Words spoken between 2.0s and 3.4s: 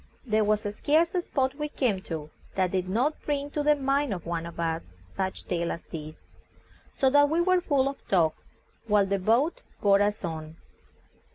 to that did not